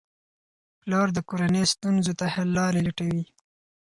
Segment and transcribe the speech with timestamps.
[0.81, 3.23] پلار د کورنۍ ستونزو ته حل لارې لټوي.